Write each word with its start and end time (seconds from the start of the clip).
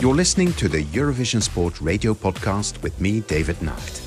You're 0.00 0.14
listening 0.14 0.54
to 0.54 0.66
the 0.66 0.82
Eurovision 0.84 1.42
Sport 1.42 1.78
radio 1.82 2.14
podcast 2.14 2.82
with 2.82 2.98
me, 3.02 3.20
David 3.20 3.60
Nacht. 3.60 4.00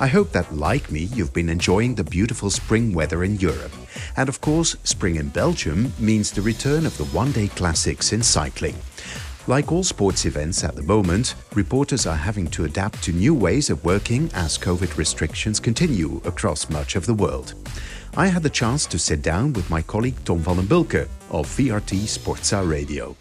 I 0.00 0.08
hope 0.08 0.32
that, 0.32 0.52
like 0.52 0.90
me, 0.90 1.02
you've 1.14 1.32
been 1.32 1.48
enjoying 1.48 1.94
the 1.94 2.02
beautiful 2.02 2.50
spring 2.50 2.92
weather 2.92 3.22
in 3.22 3.36
Europe. 3.36 3.70
And 4.16 4.28
of 4.28 4.40
course, 4.40 4.76
spring 4.82 5.14
in 5.14 5.28
Belgium 5.28 5.92
means 6.00 6.32
the 6.32 6.42
return 6.42 6.84
of 6.84 6.98
the 6.98 7.04
one 7.16 7.30
day 7.30 7.46
classics 7.46 8.12
in 8.12 8.24
cycling. 8.24 8.74
Like 9.46 9.70
all 9.70 9.84
sports 9.84 10.24
events 10.24 10.64
at 10.64 10.74
the 10.74 10.82
moment, 10.82 11.36
reporters 11.54 12.08
are 12.08 12.16
having 12.16 12.48
to 12.48 12.64
adapt 12.64 13.04
to 13.04 13.12
new 13.12 13.32
ways 13.32 13.70
of 13.70 13.84
working 13.84 14.28
as 14.34 14.58
COVID 14.58 14.96
restrictions 14.96 15.60
continue 15.60 16.20
across 16.24 16.68
much 16.68 16.96
of 16.96 17.06
the 17.06 17.14
world. 17.14 17.54
I 18.16 18.26
had 18.26 18.42
the 18.42 18.50
chance 18.50 18.84
to 18.86 18.98
sit 18.98 19.22
down 19.22 19.52
with 19.52 19.70
my 19.70 19.82
colleague 19.82 20.16
Tom 20.24 20.40
van 20.40 20.56
den 20.56 20.66
Bulke 20.66 21.06
of 21.30 21.46
VRT 21.46 22.08
Sporza 22.08 22.68
Radio. 22.68 23.14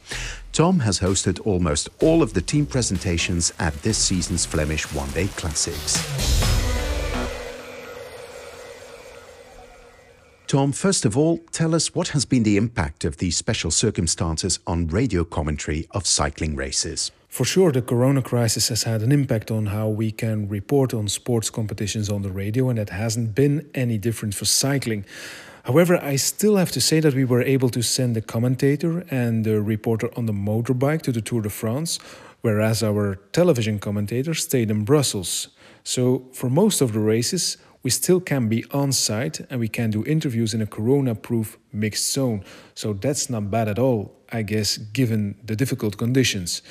Tom 0.56 0.80
has 0.80 1.02
hosted 1.02 1.46
almost 1.46 1.90
all 2.00 2.24
of 2.24 2.34
the 2.34 2.42
team 2.42 2.66
presentations 2.66 3.52
at 3.60 3.74
this 3.82 3.98
season's 3.98 4.46
Flemish 4.46 4.90
One 4.94 5.10
Day 5.12 5.28
Classics. 5.36 6.02
Tom, 10.48 10.72
first 10.72 11.04
of 11.04 11.18
all, 11.18 11.40
tell 11.52 11.76
us 11.76 11.94
what 11.94 12.08
has 12.10 12.24
been 12.24 12.44
the 12.44 12.56
impact 12.56 13.04
of 13.04 13.18
these 13.18 13.36
special 13.36 13.70
circumstances 13.70 14.60
on 14.66 14.88
radio 14.88 15.26
commentary 15.26 15.90
of 15.92 16.08
cycling 16.08 16.56
races. 16.56 17.12
For 17.28 17.44
sure, 17.44 17.74
the 17.74 17.82
corona 17.82 18.22
crisis 18.22 18.70
has 18.70 18.84
had 18.84 19.02
an 19.02 19.12
impact 19.12 19.52
on 19.52 19.66
how 19.66 19.90
we 19.90 20.10
can 20.10 20.48
report 20.48 20.94
on 20.94 21.10
sports 21.10 21.50
competitions 21.50 22.10
on 22.10 22.22
the 22.22 22.32
radio, 22.32 22.70
and 22.70 22.80
it 22.80 22.92
hasn't 22.92 23.36
been 23.36 23.70
any 23.76 23.98
different 23.98 24.34
for 24.34 24.46
cycling. 24.46 25.04
However, 25.66 25.98
I 25.98 26.16
still 26.16 26.58
have 26.58 26.72
to 26.74 26.80
say 26.80 27.00
that 27.00 27.16
we 27.16 27.26
were 27.26 27.42
able 27.42 27.70
to 27.70 27.82
send 27.82 28.16
the 28.16 28.22
commentator 28.22 29.04
and 29.10 29.44
the 29.44 29.64
reporter 29.64 30.12
on 30.16 30.28
the 30.28 30.34
motorbike 30.34 31.02
to 31.02 31.12
the 31.12 31.22
Tour 31.22 31.42
de 31.42 31.50
France, 31.50 31.98
whereas 32.42 32.84
our 32.84 33.16
television 33.32 33.80
commentator 33.80 34.36
stayed 34.36 34.70
in 34.70 34.86
Brussels. 34.86 35.48
So, 35.84 36.26
for 36.34 36.52
most 36.52 36.82
of 36.82 36.94
the 36.94 37.00
races, 37.00 37.58
we 37.82 37.90
still 37.90 38.20
can 38.20 38.48
be 38.48 38.64
on 38.72 38.92
site 38.92 39.42
and 39.50 39.60
we 39.60 39.68
can 39.68 39.90
do 39.90 40.04
interviews 40.06 40.54
in 40.54 40.62
a 40.62 40.68
corona 40.68 41.16
proof 41.16 41.58
mixed 41.74 42.12
zone. 42.14 42.44
So 42.74 42.94
that's 42.94 43.30
not 43.30 43.50
bad 43.50 43.68
at 43.68 43.80
all, 43.80 44.12
I 44.32 44.44
guess, 44.44 44.78
given 44.78 45.36
the 45.44 45.56
difficult 45.56 45.98
conditions. 45.98 46.62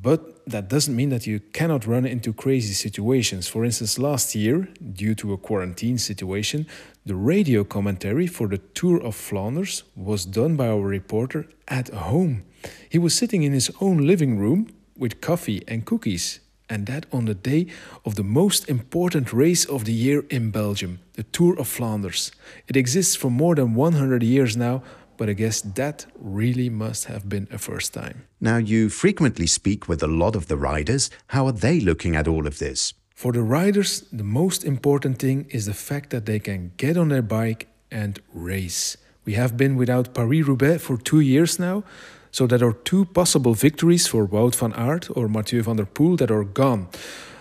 But 0.00 0.44
that 0.46 0.68
doesn't 0.68 0.94
mean 0.94 1.08
that 1.08 1.26
you 1.26 1.40
cannot 1.40 1.86
run 1.86 2.04
into 2.04 2.32
crazy 2.32 2.74
situations. 2.74 3.48
For 3.48 3.64
instance, 3.64 3.98
last 3.98 4.34
year, 4.34 4.68
due 4.92 5.14
to 5.14 5.32
a 5.32 5.38
quarantine 5.38 5.96
situation, 5.96 6.66
the 7.06 7.14
radio 7.14 7.64
commentary 7.64 8.26
for 8.26 8.46
the 8.46 8.58
Tour 8.58 9.02
of 9.02 9.14
Flanders 9.14 9.84
was 9.94 10.26
done 10.26 10.54
by 10.56 10.68
our 10.68 10.82
reporter 10.82 11.46
at 11.66 11.88
home. 11.88 12.44
He 12.90 12.98
was 12.98 13.14
sitting 13.14 13.42
in 13.42 13.52
his 13.52 13.70
own 13.80 14.06
living 14.06 14.38
room 14.38 14.68
with 14.98 15.20
coffee 15.20 15.62
and 15.66 15.86
cookies 15.86 16.40
and 16.68 16.86
that 16.86 17.06
on 17.12 17.26
the 17.26 17.34
day 17.34 17.66
of 18.04 18.16
the 18.16 18.24
most 18.24 18.68
important 18.68 19.32
race 19.32 19.64
of 19.64 19.84
the 19.84 19.92
year 19.92 20.24
in 20.30 20.50
Belgium, 20.50 20.98
the 21.14 21.22
Tour 21.22 21.58
of 21.58 21.68
Flanders. 21.68 22.32
It 22.66 22.76
exists 22.76 23.14
for 23.14 23.30
more 23.30 23.54
than 23.54 23.74
100 23.74 24.22
years 24.22 24.56
now, 24.56 24.82
but 25.16 25.28
I 25.28 25.32
guess 25.32 25.60
that 25.60 26.06
really 26.18 26.68
must 26.68 27.06
have 27.06 27.28
been 27.28 27.48
a 27.50 27.58
first 27.58 27.94
time. 27.94 28.26
Now, 28.40 28.56
you 28.56 28.88
frequently 28.88 29.46
speak 29.46 29.88
with 29.88 30.02
a 30.02 30.06
lot 30.06 30.36
of 30.36 30.46
the 30.46 30.56
riders. 30.56 31.10
How 31.28 31.46
are 31.46 31.52
they 31.52 31.80
looking 31.80 32.16
at 32.16 32.28
all 32.28 32.46
of 32.46 32.58
this? 32.58 32.94
For 33.14 33.32
the 33.32 33.42
riders, 33.42 34.02
the 34.12 34.24
most 34.24 34.64
important 34.64 35.18
thing 35.18 35.46
is 35.48 35.64
the 35.64 35.74
fact 35.74 36.10
that 36.10 36.26
they 36.26 36.38
can 36.38 36.72
get 36.76 36.96
on 36.96 37.08
their 37.08 37.22
bike 37.22 37.68
and 37.90 38.20
race. 38.34 38.96
We 39.24 39.34
have 39.34 39.56
been 39.56 39.76
without 39.76 40.14
Paris 40.14 40.46
Roubaix 40.46 40.82
for 40.82 40.98
two 40.98 41.20
years 41.20 41.58
now, 41.58 41.82
so 42.30 42.46
there 42.46 42.62
are 42.68 42.74
two 42.84 43.06
possible 43.06 43.54
victories 43.54 44.06
for 44.06 44.28
Wout 44.28 44.54
van 44.54 44.74
Aert 44.74 45.08
or 45.16 45.28
Mathieu 45.28 45.62
van 45.62 45.76
der 45.76 45.86
Poel 45.86 46.18
that 46.18 46.30
are 46.30 46.44
gone. 46.44 46.88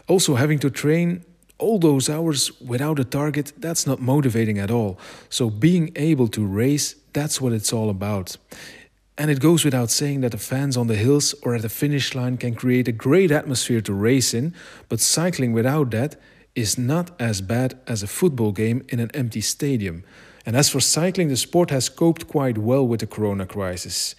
Also, 0.07 0.35
having 0.35 0.59
to 0.59 0.69
train 0.69 1.25
all 1.58 1.80
those 1.80 2.09
hours 2.09 2.52
without 2.61 2.99
a 2.99 3.03
target, 3.03 3.52
that's 3.58 3.85
not 3.85 3.99
motivating 3.99 4.59
at 4.59 4.71
all. 4.71 4.97
So, 5.30 5.49
being 5.49 5.91
able 5.95 6.30
to 6.30 6.45
race, 6.45 6.95
that's 7.15 7.42
what 7.42 7.53
it's 7.53 7.73
all 7.73 7.89
about. 7.89 8.37
And 9.17 9.31
it 9.31 9.39
goes 9.39 9.64
without 9.64 9.89
saying 9.89 10.21
that 10.21 10.33
the 10.33 10.37
fans 10.37 10.76
on 10.76 10.87
the 10.87 10.95
hills 10.95 11.33
or 11.42 11.55
at 11.55 11.61
the 11.61 11.70
finish 11.70 12.14
line 12.14 12.36
can 12.37 12.53
create 12.53 12.89
a 12.89 12.92
great 12.92 13.31
atmosphere 13.31 13.80
to 13.81 13.93
race 13.93 14.33
in, 14.33 14.53
but 14.89 14.99
cycling 14.99 15.53
without 15.53 15.92
that 15.92 16.17
is 16.53 16.77
not 16.77 17.11
as 17.20 17.39
bad 17.42 17.80
as 17.87 18.03
a 18.03 18.08
football 18.08 18.52
game 18.52 18.86
in 18.89 18.99
an 18.99 19.09
empty 19.14 19.42
stadium. 19.42 20.03
And 20.45 20.55
as 20.55 20.70
for 20.70 20.81
cycling, 20.81 21.30
the 21.30 21.37
sport 21.37 21.70
has 21.70 21.87
coped 21.89 22.27
quite 22.27 22.58
well 22.58 22.86
with 22.86 22.99
the 22.99 23.08
corona 23.08 23.45
crisis. 23.45 24.15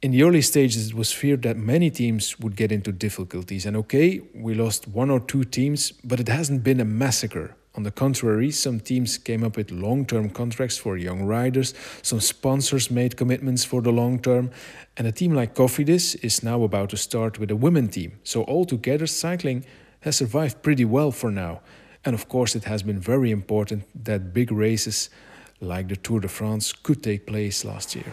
In 0.00 0.12
the 0.12 0.22
early 0.22 0.42
stages, 0.42 0.90
it 0.90 0.94
was 0.94 1.12
feared 1.12 1.42
that 1.42 1.56
many 1.56 1.90
teams 1.90 2.38
would 2.38 2.56
get 2.56 2.72
into 2.72 2.92
difficulties. 2.92 3.66
And 3.66 3.76
okay, 3.76 4.22
we 4.34 4.54
lost 4.54 4.86
one 4.88 5.10
or 5.10 5.20
two 5.20 5.44
teams, 5.44 5.92
but 6.04 6.20
it 6.20 6.28
hasn't 6.28 6.62
been 6.62 6.80
a 6.80 6.84
massacre. 6.84 7.56
On 7.76 7.84
the 7.84 7.92
contrary, 7.92 8.50
some 8.50 8.80
teams 8.80 9.16
came 9.16 9.44
up 9.44 9.56
with 9.56 9.70
long 9.70 10.04
term 10.04 10.28
contracts 10.30 10.76
for 10.76 10.96
young 10.96 11.22
riders, 11.22 11.72
some 12.02 12.20
sponsors 12.20 12.90
made 12.90 13.16
commitments 13.16 13.64
for 13.64 13.80
the 13.80 13.92
long 13.92 14.18
term, 14.18 14.50
and 14.96 15.06
a 15.06 15.12
team 15.12 15.32
like 15.32 15.54
Cofidis 15.54 16.16
is 16.24 16.42
now 16.42 16.64
about 16.64 16.90
to 16.90 16.96
start 16.96 17.38
with 17.38 17.50
a 17.50 17.56
women 17.56 17.88
team. 17.88 18.18
So, 18.24 18.44
altogether, 18.44 19.06
cycling 19.06 19.64
has 20.00 20.16
survived 20.16 20.62
pretty 20.62 20.84
well 20.84 21.12
for 21.12 21.30
now. 21.30 21.60
And 22.04 22.14
of 22.14 22.28
course, 22.28 22.56
it 22.56 22.64
has 22.64 22.82
been 22.82 22.98
very 22.98 23.30
important 23.30 23.84
that 24.04 24.32
big 24.32 24.50
races 24.50 25.10
like 25.60 25.88
the 25.88 25.96
Tour 25.96 26.20
de 26.20 26.28
France 26.28 26.72
could 26.72 27.02
take 27.02 27.26
place 27.26 27.64
last 27.64 27.94
year. 27.94 28.12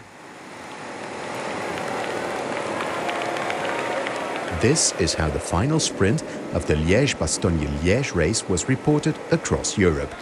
This 4.60 4.92
is 4.98 5.14
how 5.14 5.28
the 5.28 5.38
final 5.38 5.78
sprint 5.78 6.24
of 6.52 6.66
the 6.66 6.74
Liège-Bastogne-Liège 6.74 8.12
race 8.16 8.48
was 8.48 8.68
reported 8.68 9.14
across 9.30 9.78
Europe. 9.78 10.12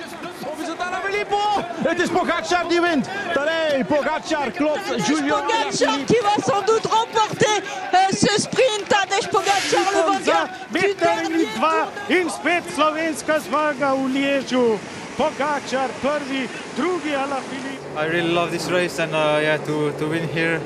Het 1.88 2.00
is 2.00 2.10
Pogacar 2.10 2.68
die 2.68 2.80
wint. 2.80 3.08
Tadej 3.32 3.84
Pogacar 3.86 4.50
klopt. 4.52 5.06
Julio 5.06 5.36
Pogacar 5.36 6.04
qui 6.06 6.18
va 6.22 6.36
sans 6.44 6.62
doute 6.66 6.86
remporter 6.86 7.62
uh, 7.92 8.12
ce 8.12 8.40
sprint. 8.40 8.84
Tadej 8.88 9.26
Pogacar 9.30 9.88
le 9.94 10.02
vainqueur 10.12 10.48
du 10.70 10.94
dernier 11.00 12.20
in 12.20 12.28
spet 12.28 12.62
slovenska 12.74 13.40
zmaga 13.40 13.94
v 13.94 14.08
Lièžu. 14.08 14.78
Pogacar 15.16 15.88
prvi, 16.02 16.48
drugi 16.76 17.14
Alaphilippe. 17.14 17.80
I 17.96 18.04
really 18.04 18.32
love 18.32 18.50
this 18.50 18.68
race 18.70 18.98
and 18.98 19.14
uh, 19.14 19.40
yeah 19.40 19.56
to 19.64 19.92
to 19.98 20.08
win 20.08 20.28
here 20.28 20.60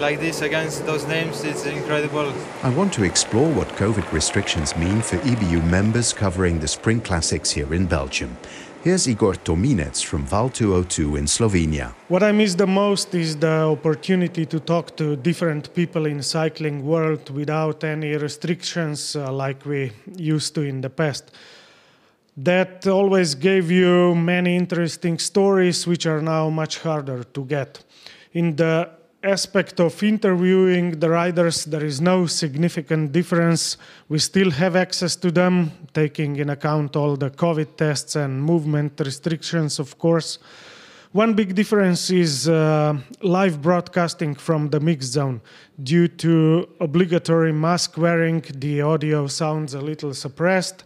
like 0.00 0.20
this 0.20 0.42
against 0.42 0.84
those 0.86 1.06
names, 1.06 1.44
it's 1.44 1.66
incredible. 1.66 2.32
I 2.62 2.70
want 2.70 2.92
to 2.94 3.04
explore 3.04 3.50
what 3.52 3.68
COVID 3.76 4.12
restrictions 4.12 4.76
mean 4.76 5.00
for 5.00 5.16
EBU 5.18 5.62
members 5.70 6.12
covering 6.12 6.60
the 6.60 6.68
Spring 6.68 7.00
Classics 7.00 7.50
here 7.50 7.72
in 7.74 7.86
Belgium. 7.86 8.36
Here's 8.82 9.08
Igor 9.08 9.34
Tominec 9.34 10.04
from 10.04 10.26
Val 10.26 10.50
202 10.50 11.16
in 11.16 11.24
Slovenia. 11.24 11.94
What 12.08 12.22
I 12.22 12.32
miss 12.32 12.54
the 12.54 12.66
most 12.66 13.14
is 13.14 13.36
the 13.36 13.70
opportunity 13.72 14.44
to 14.44 14.60
talk 14.60 14.94
to 14.96 15.16
different 15.16 15.72
people 15.72 16.04
in 16.04 16.22
cycling 16.22 16.84
world 16.84 17.30
without 17.30 17.82
any 17.82 18.14
restrictions 18.16 19.16
uh, 19.16 19.32
like 19.32 19.64
we 19.64 19.92
used 20.16 20.54
to 20.56 20.60
in 20.60 20.82
the 20.82 20.90
past. 20.90 21.30
That 22.36 22.86
always 22.86 23.34
gave 23.34 23.70
you 23.70 24.14
many 24.14 24.54
interesting 24.54 25.18
stories 25.18 25.86
which 25.86 26.04
are 26.04 26.20
now 26.20 26.50
much 26.50 26.80
harder 26.80 27.24
to 27.24 27.44
get. 27.46 27.82
In 28.34 28.56
the 28.56 28.90
aspect 29.24 29.80
of 29.80 30.02
interviewing 30.02 31.00
the 31.00 31.08
riders, 31.08 31.64
there 31.64 31.84
is 31.84 32.00
no 32.00 32.26
significant 32.26 33.12
difference. 33.12 33.76
We 34.08 34.18
still 34.18 34.50
have 34.50 34.76
access 34.76 35.16
to 35.16 35.30
them, 35.30 35.72
taking 35.92 36.36
in 36.36 36.50
account 36.50 36.94
all 36.96 37.16
the 37.16 37.30
COVID 37.30 37.76
tests 37.76 38.16
and 38.16 38.42
movement 38.42 39.00
restrictions, 39.00 39.78
of 39.78 39.98
course. 39.98 40.38
One 41.12 41.34
big 41.34 41.54
difference 41.54 42.10
is 42.10 42.48
uh, 42.48 42.98
live 43.22 43.62
broadcasting 43.62 44.34
from 44.34 44.70
the 44.70 44.80
mix 44.80 45.06
zone. 45.06 45.40
Due 45.82 46.08
to 46.08 46.68
obligatory 46.80 47.52
mask 47.52 47.96
wearing, 47.96 48.44
the 48.54 48.82
audio 48.82 49.28
sounds 49.28 49.74
a 49.74 49.80
little 49.80 50.12
suppressed. 50.12 50.84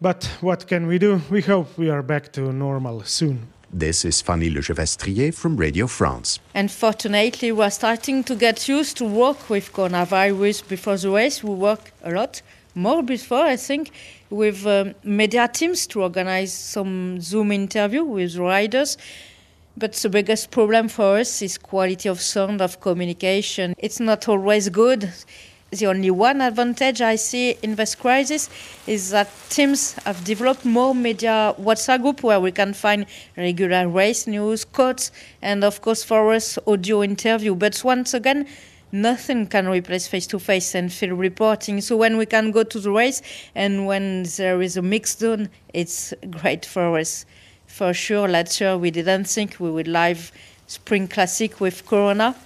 But 0.00 0.24
what 0.40 0.66
can 0.66 0.86
we 0.86 0.98
do? 0.98 1.20
We 1.30 1.42
hope 1.42 1.76
we 1.76 1.90
are 1.90 2.02
back 2.02 2.32
to 2.34 2.52
normal 2.52 3.02
soon. 3.02 3.48
This 3.72 4.04
is 4.04 4.22
Fanny 4.22 4.48
Lechevestrier 4.48 5.34
from 5.34 5.56
Radio 5.56 5.88
France. 5.88 6.38
Unfortunately, 6.54 7.50
we 7.50 7.64
are 7.64 7.70
starting 7.70 8.22
to 8.24 8.36
get 8.36 8.68
used 8.68 8.96
to 8.98 9.04
work 9.04 9.50
with 9.50 9.72
coronavirus 9.72 10.68
before 10.68 10.96
the 10.96 11.10
race. 11.10 11.42
We 11.42 11.50
work 11.50 11.92
a 12.04 12.12
lot 12.12 12.42
more 12.76 13.02
before, 13.02 13.44
I 13.44 13.56
think, 13.56 13.90
with 14.30 14.64
um, 14.66 14.94
media 15.02 15.48
teams 15.48 15.86
to 15.88 16.02
organize 16.02 16.52
some 16.52 17.20
Zoom 17.20 17.50
interview 17.50 18.04
with 18.04 18.36
riders. 18.36 18.96
But 19.76 19.94
the 19.94 20.10
biggest 20.10 20.52
problem 20.52 20.88
for 20.88 21.18
us 21.18 21.42
is 21.42 21.58
quality 21.58 22.08
of 22.08 22.20
sound 22.20 22.62
of 22.62 22.80
communication. 22.80 23.74
It's 23.78 23.98
not 23.98 24.28
always 24.28 24.68
good 24.68 25.12
the 25.70 25.86
only 25.86 26.10
one 26.10 26.40
advantage 26.40 27.00
I 27.00 27.16
see 27.16 27.56
in 27.62 27.74
this 27.74 27.94
crisis 27.94 28.48
is 28.86 29.10
that 29.10 29.28
teams 29.48 29.94
have 30.04 30.22
developed 30.24 30.64
more 30.64 30.94
media 30.94 31.54
WhatsApp 31.58 32.02
group 32.02 32.22
where 32.22 32.38
we 32.40 32.52
can 32.52 32.72
find 32.72 33.06
regular 33.36 33.88
race 33.88 34.26
news, 34.26 34.64
quotes, 34.64 35.10
and 35.42 35.64
of 35.64 35.82
course 35.82 36.04
for 36.04 36.32
us 36.32 36.58
audio 36.66 37.02
interview. 37.02 37.54
But 37.54 37.82
once 37.82 38.14
again, 38.14 38.46
nothing 38.92 39.46
can 39.48 39.66
replace 39.66 40.06
face 40.06 40.26
to 40.28 40.38
face 40.38 40.74
and 40.74 40.92
field 40.92 41.18
reporting. 41.18 41.80
So 41.80 41.96
when 41.96 42.16
we 42.16 42.26
can 42.26 42.52
go 42.52 42.62
to 42.62 42.78
the 42.78 42.92
race 42.92 43.20
and 43.54 43.86
when 43.86 44.22
there 44.36 44.62
is 44.62 44.76
a 44.76 44.82
mixed 44.82 45.18
zone, 45.18 45.48
it's 45.74 46.14
great 46.30 46.64
for 46.64 46.96
us. 46.98 47.26
For 47.66 47.92
sure, 47.92 48.28
last 48.28 48.60
year 48.60 48.78
we 48.78 48.92
didn't 48.92 49.24
think 49.24 49.58
we 49.58 49.70
would 49.70 49.88
live 49.88 50.30
Spring 50.68 51.08
Classic 51.08 51.60
with 51.60 51.84
Corona. 51.86 52.36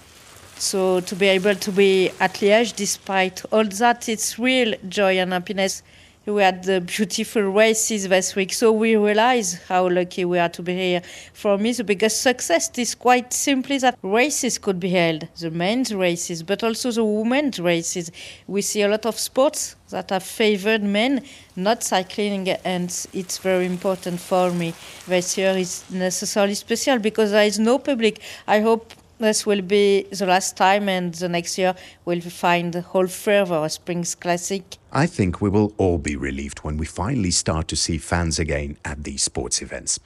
So 0.61 0.99
to 0.99 1.15
be 1.15 1.25
able 1.25 1.55
to 1.55 1.71
be 1.71 2.11
at 2.19 2.35
Liège, 2.35 2.75
despite 2.75 3.43
all 3.51 3.63
that, 3.63 4.07
it's 4.07 4.37
real 4.37 4.75
joy 4.87 5.17
and 5.17 5.33
happiness 5.33 5.81
we 6.25 6.43
had 6.43 6.63
the 6.63 6.81
beautiful 6.81 7.41
races 7.41 8.07
this 8.07 8.35
week. 8.35 8.53
So 8.53 8.71
we 8.71 8.95
realize 8.95 9.55
how 9.67 9.89
lucky 9.89 10.23
we 10.23 10.37
are 10.37 10.49
to 10.49 10.61
be 10.61 10.75
here. 10.75 11.01
For 11.33 11.57
me, 11.57 11.73
the 11.73 11.83
biggest 11.83 12.21
success 12.21 12.69
is 12.77 12.93
quite 12.93 13.33
simply 13.33 13.79
that 13.79 13.97
races 14.03 14.59
could 14.59 14.79
be 14.79 14.89
held, 14.89 15.27
the 15.39 15.49
men's 15.49 15.93
races, 15.95 16.43
but 16.43 16.63
also 16.63 16.91
the 16.91 17.03
women's 17.03 17.59
races. 17.59 18.11
We 18.45 18.61
see 18.61 18.83
a 18.83 18.87
lot 18.87 19.07
of 19.07 19.17
sports 19.17 19.75
that 19.89 20.11
have 20.11 20.23
favored 20.23 20.83
men, 20.83 21.23
not 21.55 21.83
cycling, 21.83 22.49
and 22.49 23.07
it's 23.13 23.39
very 23.39 23.65
important 23.65 24.19
for 24.19 24.51
me. 24.51 24.75
This 25.07 25.39
year 25.39 25.57
is 25.57 25.83
necessarily 25.89 26.53
special 26.53 26.99
because 26.99 27.31
there 27.31 27.45
is 27.45 27.57
no 27.57 27.79
public. 27.79 28.21
I 28.47 28.59
hope 28.59 28.93
this 29.21 29.45
will 29.45 29.61
be 29.61 30.03
the 30.11 30.25
last 30.25 30.57
time, 30.57 30.89
and 30.89 31.13
the 31.13 31.29
next 31.29 31.57
year 31.57 31.75
we'll 32.05 32.21
find 32.21 32.73
the 32.73 32.81
whole 32.81 33.07
fervor 33.07 33.55
of 33.55 33.71
Springs 33.71 34.15
Classic. 34.15 34.63
I 34.91 35.05
think 35.05 35.39
we 35.39 35.49
will 35.49 35.73
all 35.77 35.97
be 35.97 36.15
relieved 36.15 36.59
when 36.59 36.77
we 36.77 36.85
finally 36.85 37.31
start 37.31 37.67
to 37.69 37.75
see 37.75 37.97
fans 37.97 38.39
again 38.39 38.77
at 38.83 39.03
these 39.03 39.23
sports 39.23 39.61
events. 39.61 39.99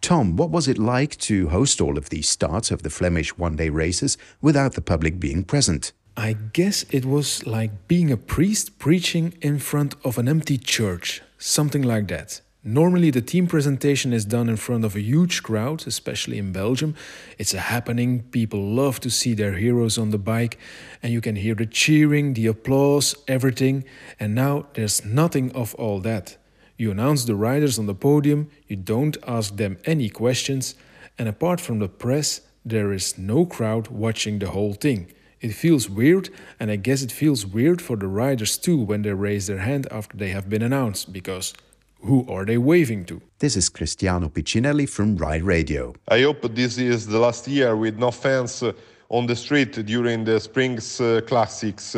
Tom, 0.00 0.36
what 0.36 0.50
was 0.50 0.68
it 0.68 0.78
like 0.78 1.16
to 1.18 1.48
host 1.48 1.80
all 1.80 1.98
of 1.98 2.10
these 2.10 2.28
starts 2.28 2.70
of 2.70 2.82
the 2.82 2.90
Flemish 2.90 3.36
one 3.36 3.56
day 3.56 3.68
races 3.68 4.18
without 4.40 4.74
the 4.74 4.80
public 4.80 5.18
being 5.18 5.44
present? 5.44 5.92
I 6.16 6.32
guess 6.52 6.84
it 6.90 7.04
was 7.04 7.46
like 7.46 7.86
being 7.86 8.10
a 8.10 8.16
priest 8.16 8.78
preaching 8.78 9.34
in 9.40 9.58
front 9.58 9.94
of 10.04 10.18
an 10.18 10.28
empty 10.28 10.58
church, 10.58 11.22
something 11.38 11.82
like 11.82 12.08
that. 12.08 12.40
Normally, 12.64 13.10
the 13.10 13.22
team 13.22 13.46
presentation 13.46 14.12
is 14.12 14.24
done 14.24 14.48
in 14.48 14.56
front 14.56 14.84
of 14.84 14.96
a 14.96 15.00
huge 15.00 15.44
crowd, 15.44 15.86
especially 15.86 16.38
in 16.38 16.52
Belgium. 16.52 16.96
It's 17.38 17.54
a 17.54 17.60
happening, 17.60 18.24
people 18.24 18.60
love 18.60 18.98
to 19.00 19.10
see 19.10 19.32
their 19.32 19.52
heroes 19.52 19.96
on 19.96 20.10
the 20.10 20.18
bike, 20.18 20.58
and 21.00 21.12
you 21.12 21.20
can 21.20 21.36
hear 21.36 21.54
the 21.54 21.66
cheering, 21.66 22.34
the 22.34 22.48
applause, 22.48 23.14
everything. 23.28 23.84
And 24.18 24.34
now 24.34 24.66
there's 24.74 25.04
nothing 25.04 25.52
of 25.52 25.74
all 25.76 26.00
that. 26.00 26.36
You 26.76 26.90
announce 26.90 27.24
the 27.24 27.36
riders 27.36 27.78
on 27.78 27.86
the 27.86 27.94
podium, 27.94 28.50
you 28.66 28.76
don't 28.76 29.16
ask 29.26 29.56
them 29.56 29.78
any 29.84 30.08
questions, 30.08 30.74
and 31.16 31.28
apart 31.28 31.60
from 31.60 31.78
the 31.78 31.88
press, 31.88 32.40
there 32.64 32.92
is 32.92 33.16
no 33.16 33.46
crowd 33.46 33.88
watching 33.88 34.40
the 34.40 34.50
whole 34.50 34.74
thing. 34.74 35.12
It 35.40 35.54
feels 35.54 35.88
weird, 35.88 36.30
and 36.58 36.70
I 36.70 36.76
guess 36.76 37.02
it 37.02 37.12
feels 37.12 37.46
weird 37.46 37.80
for 37.80 37.96
the 37.96 38.08
riders 38.08 38.58
too 38.58 38.78
when 38.78 39.02
they 39.02 39.12
raise 39.12 39.46
their 39.46 39.58
hand 39.58 39.86
after 39.90 40.16
they 40.16 40.30
have 40.30 40.48
been 40.48 40.62
announced, 40.62 41.12
because 41.12 41.54
who 42.00 42.26
are 42.28 42.44
they 42.44 42.58
waving 42.58 43.04
to? 43.06 43.20
This 43.38 43.56
is 43.56 43.68
Cristiano 43.68 44.28
Piccinelli 44.28 44.88
from 44.88 45.16
Rai 45.16 45.40
Radio. 45.40 45.94
I 46.08 46.22
hope 46.22 46.54
this 46.54 46.78
is 46.78 47.06
the 47.06 47.18
last 47.18 47.48
year 47.48 47.76
with 47.76 47.98
no 47.98 48.10
fans 48.10 48.62
uh, 48.62 48.72
on 49.08 49.26
the 49.26 49.36
street 49.36 49.72
during 49.86 50.24
the 50.24 50.38
Springs 50.40 51.00
uh, 51.00 51.20
Classics. 51.26 51.96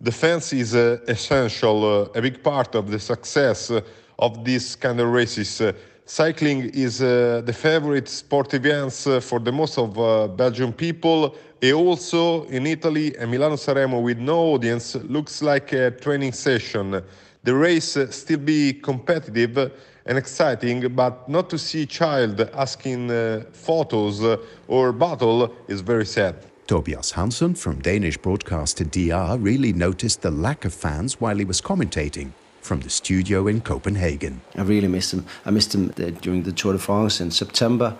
The 0.00 0.12
fans 0.12 0.52
is 0.52 0.74
uh, 0.74 0.98
essential, 1.08 1.84
uh, 1.84 2.18
a 2.18 2.22
big 2.22 2.42
part 2.42 2.74
of 2.74 2.90
the 2.90 2.98
success 2.98 3.70
uh, 3.70 3.80
of 4.18 4.44
these 4.44 4.76
kind 4.76 5.00
of 5.00 5.08
races. 5.08 5.60
Uh, 5.60 5.72
cycling 6.06 6.70
is 6.70 6.98
the 6.98 7.56
favorite 7.56 8.08
sport 8.08 8.52
events 8.52 9.08
for 9.20 9.40
the 9.40 9.50
most 9.50 9.78
of 9.78 10.36
Belgian 10.36 10.72
people. 10.72 11.34
And 11.62 11.72
also 11.72 12.44
in 12.44 12.66
Italy 12.66 13.16
and 13.16 13.30
Milano 13.30 13.56
Sanremo 13.56 14.02
with 14.02 14.18
no 14.18 14.52
audience 14.52 14.96
looks 14.96 15.40
like 15.40 15.72
a 15.72 15.90
training 15.92 16.32
session 16.32 17.02
the 17.44 17.54
race 17.54 17.96
still 18.10 18.38
be 18.38 18.72
competitive 18.72 19.72
and 20.06 20.18
exciting, 20.18 20.94
but 20.94 21.28
not 21.28 21.48
to 21.50 21.58
see 21.58 21.82
a 21.82 21.86
child 21.86 22.40
asking 22.54 23.10
uh, 23.10 23.44
photos 23.52 24.22
uh, 24.22 24.36
or 24.68 24.92
battle 24.92 25.54
is 25.68 25.80
very 25.80 26.06
sad. 26.06 26.34
Tobias 26.66 27.12
Hansen 27.12 27.54
from 27.54 27.80
Danish 27.80 28.16
broadcaster 28.16 28.84
DR 28.84 29.36
really 29.38 29.72
noticed 29.72 30.22
the 30.22 30.30
lack 30.30 30.64
of 30.64 30.72
fans 30.72 31.20
while 31.20 31.36
he 31.36 31.44
was 31.44 31.60
commentating 31.60 32.32
from 32.62 32.80
the 32.80 32.88
studio 32.88 33.46
in 33.46 33.60
Copenhagen. 33.60 34.40
I 34.56 34.62
really 34.62 34.88
missed 34.88 35.12
him. 35.12 35.26
I 35.44 35.50
missed 35.50 35.74
him 35.74 35.88
during 36.22 36.42
the 36.42 36.52
Tour 36.52 36.72
de 36.72 36.78
France 36.78 37.20
in 37.20 37.30
September, 37.30 37.94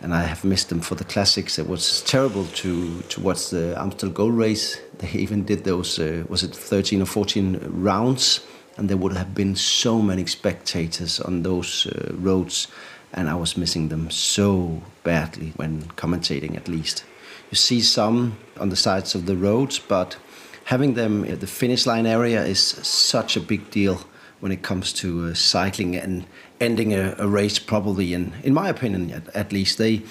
and 0.00 0.14
I 0.14 0.22
have 0.22 0.42
missed 0.44 0.72
him 0.72 0.80
for 0.80 0.94
the 0.94 1.04
classics. 1.04 1.58
It 1.58 1.68
was 1.68 2.00
terrible 2.02 2.46
to, 2.46 3.02
to 3.02 3.20
watch 3.20 3.50
the 3.50 3.78
Amstel 3.78 4.08
Gold 4.08 4.34
Race. 4.34 4.80
They 4.98 5.10
even 5.10 5.44
did 5.44 5.64
those, 5.64 5.98
uh, 5.98 6.24
was 6.30 6.42
it 6.42 6.54
13 6.54 7.02
or 7.02 7.06
14 7.06 7.60
rounds? 7.68 8.40
And 8.76 8.88
there 8.88 8.96
would 8.96 9.16
have 9.16 9.34
been 9.34 9.56
so 9.56 10.00
many 10.00 10.26
spectators 10.26 11.20
on 11.20 11.42
those 11.42 11.86
uh, 11.86 12.12
roads, 12.14 12.68
and 13.12 13.28
I 13.28 13.34
was 13.34 13.56
missing 13.56 13.88
them 13.88 14.10
so 14.10 14.82
badly 15.02 15.52
when 15.56 15.82
commentating, 15.96 16.56
at 16.56 16.68
least. 16.68 17.04
You 17.50 17.56
see 17.56 17.80
some 17.80 18.36
on 18.58 18.70
the 18.70 18.76
sides 18.76 19.14
of 19.14 19.26
the 19.26 19.36
roads, 19.36 19.78
but 19.78 20.16
having 20.64 20.94
them 20.94 21.24
at 21.24 21.40
the 21.40 21.46
finish 21.46 21.86
line 21.86 22.06
area 22.06 22.44
is 22.44 22.60
such 22.60 23.36
a 23.36 23.40
big 23.40 23.70
deal 23.70 24.00
when 24.40 24.52
it 24.52 24.62
comes 24.62 24.92
to 24.92 25.26
uh, 25.26 25.34
cycling 25.34 25.96
and 25.96 26.26
ending 26.60 26.92
a, 26.92 27.14
a, 27.18 27.26
race 27.26 27.58
probably 27.58 28.12
in 28.12 28.32
in 28.42 28.52
my 28.52 28.68
opinion 28.68 29.10
at, 29.10 29.34
at 29.34 29.52
least 29.52 29.78
they 29.78 30.02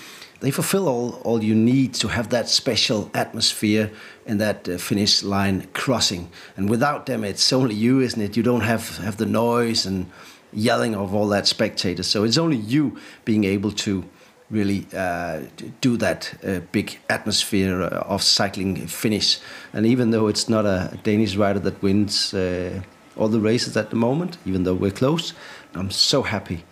they 0.42 0.52
fulfill 0.52 0.88
all, 0.88 1.22
all 1.24 1.44
you 1.44 1.56
need 1.56 1.94
to 1.96 2.08
have 2.08 2.30
that 2.30 2.50
special 2.50 3.10
atmosphere 3.14 3.92
and 4.26 4.40
that 4.42 4.68
uh, 4.68 4.78
finish 4.78 5.24
line 5.24 5.68
crossing. 5.74 6.30
And 6.58 6.70
without 6.70 7.06
them, 7.06 7.24
it's 7.24 7.54
only 7.54 7.76
you, 7.76 8.02
isn't 8.02 8.22
it? 8.22 8.36
You 8.36 8.44
don't 8.44 8.62
have, 8.62 8.98
have 8.98 9.18
the 9.18 9.26
noise 9.26 9.86
and 9.86 10.10
yelling 10.52 10.96
of 10.96 11.14
all 11.14 11.28
that 11.30 11.48
spectators. 11.48 12.08
So 12.08 12.24
it's 12.24 12.38
only 12.38 12.58
you 12.58 12.98
being 13.24 13.44
able 13.44 13.72
to 13.72 14.04
really 14.52 14.86
uh, 14.96 15.42
do 15.82 15.98
that 15.98 16.34
uh, 16.46 16.60
big 16.72 17.00
atmosphere 17.10 17.82
uh, 17.82 18.04
of 18.08 18.22
cycling 18.22 18.88
finish. 18.88 19.40
And 19.74 19.86
even 19.86 20.12
though 20.12 20.28
it's 20.28 20.48
not 20.48 20.66
a 20.66 20.98
Danish 21.04 21.36
rider 21.36 21.60
that 21.60 21.82
wins 21.82 22.34
uh, 22.34 22.82
all 23.18 23.30
the 23.30 23.40
races 23.40 23.76
at 23.78 23.90
the 23.90 23.96
moment, 23.96 24.38
even 24.46 24.64
though 24.64 24.76
we're 24.76 24.92
close, 24.92 25.34
I'm 25.74 25.92
so 25.92 26.22
happy 26.22 26.64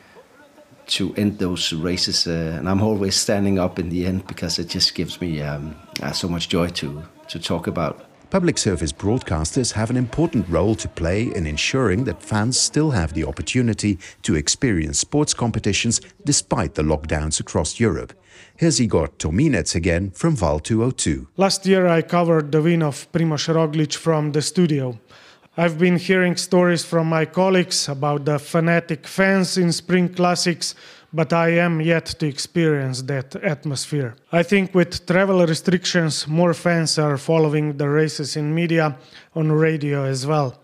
to 0.88 1.14
end 1.16 1.40
those 1.40 1.74
races. 1.74 2.28
Uh, 2.28 2.56
and 2.58 2.70
I'm 2.70 2.82
always 2.82 3.16
standing 3.16 3.60
up 3.60 3.80
in 3.80 3.90
the 3.90 4.06
end 4.06 4.28
because 4.28 4.60
it 4.60 4.70
just 4.70 4.96
gives 4.96 5.20
me 5.22 5.42
um, 5.42 5.76
uh, 6.02 6.12
so 6.12 6.28
much 6.28 6.50
joy 6.50 6.70
to, 6.70 7.04
to 7.30 7.40
talk 7.40 7.68
about. 7.68 8.06
Public 8.30 8.58
service 8.58 8.92
broadcasters 8.92 9.74
have 9.74 9.92
an 9.92 9.96
important 9.96 10.50
role 10.50 10.74
to 10.74 10.88
play 10.88 11.32
in 11.36 11.46
ensuring 11.46 12.06
that 12.06 12.24
fans 12.24 12.60
still 12.60 12.90
have 12.90 13.14
the 13.14 13.24
opportunity 13.24 14.00
to 14.24 14.34
experience 14.34 14.98
sports 15.00 15.36
competitions 15.36 16.02
despite 16.26 16.74
the 16.74 16.82
lockdowns 16.82 17.40
across 17.40 17.80
Europe. 17.80 18.12
Here's 18.56 18.82
Igor 18.82 19.10
Tominec 19.20 19.76
again 19.76 20.10
from 20.12 20.36
Val 20.36 20.60
202. 20.60 21.28
Last 21.38 21.68
year 21.68 21.86
I 21.86 22.02
covered 22.02 22.52
the 22.52 22.62
win 22.64 22.82
of 22.82 23.08
Primoz 23.12 23.54
Roglic 23.54 23.96
from 23.96 24.32
the 24.32 24.42
studio. 24.42 24.98
I've 25.56 25.78
been 25.78 25.98
hearing 25.98 26.36
stories 26.36 26.84
from 26.84 27.10
my 27.10 27.26
colleagues 27.26 27.88
about 27.88 28.26
the 28.26 28.40
fanatic 28.40 29.06
fans 29.06 29.56
in 29.56 29.72
Spring 29.72 30.10
Classics, 30.10 30.74
but 31.14 31.32
I 31.32 31.50
am 31.50 31.80
yet 31.80 32.08
to 32.18 32.26
experience 32.26 33.04
that 33.04 33.36
atmosphere. 33.36 34.16
I 34.32 34.42
think 34.42 34.74
with 34.74 35.06
travel 35.06 35.46
restrictions, 35.46 36.28
more 36.28 36.56
fans 36.56 36.98
are 36.98 37.20
following 37.20 37.78
the 37.78 37.88
races 37.88 38.36
in 38.36 38.56
media, 38.56 38.98
on 39.36 39.52
radio 39.52 40.06
as 40.06 40.26
well. 40.26 40.60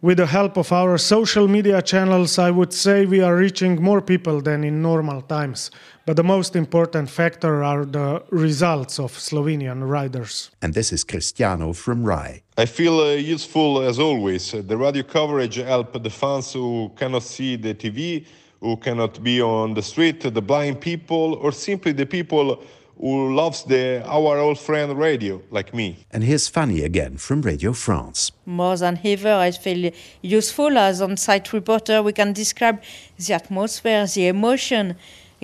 With 0.00 0.18
the 0.18 0.26
help 0.26 0.56
of 0.56 0.70
our 0.70 0.98
social 0.98 1.48
media 1.48 1.82
channels, 1.82 2.38
I 2.38 2.52
would 2.52 2.72
say 2.72 3.06
we 3.06 3.22
are 3.22 3.34
reaching 3.34 3.82
more 3.82 4.00
people 4.00 4.40
than 4.40 4.62
in 4.62 4.82
normal 4.82 5.22
times. 5.22 5.72
But 6.04 6.16
the 6.16 6.24
most 6.24 6.56
important 6.56 7.08
factor 7.08 7.62
are 7.62 7.84
the 7.84 8.24
results 8.30 8.98
of 8.98 9.12
Slovenian 9.12 9.88
riders. 9.88 10.50
And 10.60 10.74
this 10.74 10.92
is 10.92 11.04
Cristiano 11.04 11.72
from 11.72 12.02
Rai. 12.02 12.42
I 12.58 12.66
feel 12.66 12.98
uh, 12.98 13.12
useful 13.12 13.82
as 13.82 14.00
always. 14.00 14.50
The 14.50 14.76
radio 14.76 15.04
coverage 15.04 15.56
help 15.56 16.02
the 16.02 16.10
fans 16.10 16.52
who 16.52 16.90
cannot 16.96 17.22
see 17.22 17.54
the 17.54 17.74
TV, 17.74 18.26
who 18.60 18.76
cannot 18.78 19.22
be 19.22 19.40
on 19.40 19.74
the 19.74 19.82
street, 19.82 20.20
the 20.22 20.42
blind 20.42 20.80
people, 20.80 21.34
or 21.34 21.52
simply 21.52 21.92
the 21.92 22.06
people 22.06 22.64
who 22.98 23.34
loves 23.34 23.62
the 23.64 24.02
our 24.06 24.38
old 24.38 24.58
friend 24.58 24.98
radio, 24.98 25.40
like 25.50 25.72
me. 25.72 26.04
And 26.10 26.24
here's 26.24 26.48
Fanny 26.48 26.82
again 26.82 27.16
from 27.16 27.42
Radio 27.42 27.72
France. 27.72 28.32
More 28.44 28.76
than 28.76 28.98
ever, 29.04 29.34
I 29.34 29.52
feel 29.52 29.92
useful 30.20 30.76
as 30.78 31.00
on-site 31.00 31.52
reporter. 31.52 32.02
We 32.02 32.12
can 32.12 32.32
describe 32.32 32.82
the 33.18 33.34
atmosphere, 33.34 34.06
the 34.06 34.26
emotion, 34.26 34.96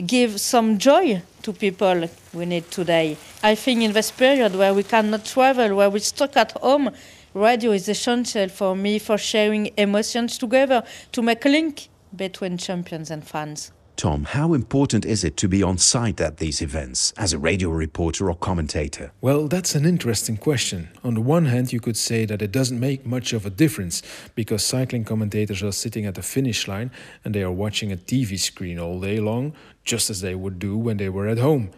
give 0.06 0.40
some 0.40 0.78
joy 0.78 1.22
to 1.42 1.52
people 1.52 2.08
we 2.32 2.46
need 2.46 2.70
today. 2.70 3.16
I 3.42 3.54
think 3.54 3.82
in 3.82 3.92
this 3.92 4.10
period 4.10 4.54
where 4.54 4.74
we 4.74 4.82
cannot 4.82 5.24
travel, 5.24 5.76
where 5.76 5.90
we're 5.90 6.00
stuck 6.00 6.36
at 6.36 6.52
home, 6.52 6.90
radio 7.34 7.72
is 7.72 7.88
essential 7.88 8.48
for 8.48 8.74
me 8.76 8.98
for 8.98 9.18
sharing 9.18 9.70
emotions 9.76 10.38
together, 10.38 10.82
to 11.12 11.22
make 11.22 11.44
a 11.44 11.48
link 11.48 11.88
between 12.14 12.56
champions 12.58 13.10
and 13.10 13.26
fans. 13.26 13.72
Tom, 13.98 14.26
how 14.26 14.54
important 14.54 15.04
is 15.04 15.24
it 15.24 15.36
to 15.38 15.48
be 15.48 15.60
on 15.60 15.76
site 15.76 16.20
at 16.20 16.36
these 16.36 16.62
events 16.62 17.12
as 17.16 17.32
a 17.32 17.38
radio 17.38 17.68
reporter 17.68 18.30
or 18.30 18.36
commentator? 18.36 19.10
Well, 19.20 19.48
that's 19.48 19.74
an 19.74 19.84
interesting 19.84 20.36
question. 20.36 20.90
On 21.02 21.14
the 21.14 21.20
one 21.20 21.46
hand, 21.46 21.72
you 21.72 21.80
could 21.80 21.96
say 21.96 22.24
that 22.26 22.40
it 22.40 22.52
doesn't 22.52 22.78
make 22.78 23.04
much 23.04 23.32
of 23.32 23.44
a 23.44 23.50
difference 23.50 24.00
because 24.36 24.62
cycling 24.62 25.02
commentators 25.02 25.64
are 25.64 25.72
sitting 25.72 26.06
at 26.06 26.14
the 26.14 26.22
finish 26.22 26.68
line 26.68 26.92
and 27.24 27.34
they 27.34 27.42
are 27.42 27.50
watching 27.50 27.90
a 27.90 27.96
TV 27.96 28.38
screen 28.38 28.78
all 28.78 29.00
day 29.00 29.18
long, 29.18 29.52
just 29.88 30.10
as 30.10 30.20
they 30.20 30.34
would 30.34 30.58
do 30.58 30.76
when 30.76 30.98
they 30.98 31.08
were 31.08 31.26
at 31.26 31.38
home. 31.38 31.70